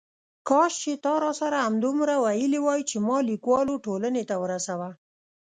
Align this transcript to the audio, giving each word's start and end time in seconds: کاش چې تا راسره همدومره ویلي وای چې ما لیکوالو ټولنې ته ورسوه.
کاش 0.49 0.71
چې 0.83 0.91
تا 1.05 1.13
راسره 1.25 1.57
همدومره 1.65 2.15
ویلي 2.23 2.59
وای 2.65 2.81
چې 2.89 2.97
ما 3.07 3.17
لیکوالو 3.29 3.73
ټولنې 3.85 4.23
ته 4.29 4.35
ورسوه. 4.43 4.89